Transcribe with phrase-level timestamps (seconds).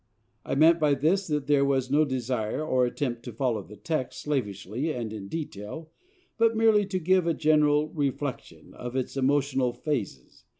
[0.43, 4.19] I meant by this that there was no desire or attempt to follow the text,
[4.23, 5.91] slavishly and in detail,
[6.39, 10.43] but merely to give a general reflection of its emotional phases.